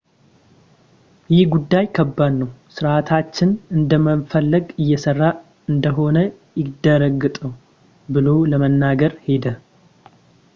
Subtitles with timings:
[1.33, 5.21] ይህ ጉዳይ ከባድ ነው ሥርዓታችን እንደሚፈለገው እየሰራ
[5.73, 6.15] እንደሆነ
[6.65, 7.37] ያረጋግጡ
[8.15, 9.45] ብሎ ለመናገር ሄደ